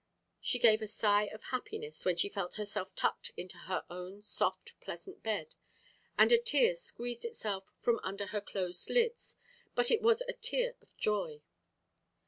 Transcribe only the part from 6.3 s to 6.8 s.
a tear